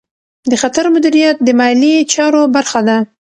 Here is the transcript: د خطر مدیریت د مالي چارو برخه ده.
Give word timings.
د 0.49 0.51
خطر 0.61 0.85
مدیریت 0.95 1.37
د 1.43 1.49
مالي 1.59 1.95
چارو 2.13 2.41
برخه 2.55 2.79
ده. 2.87 2.97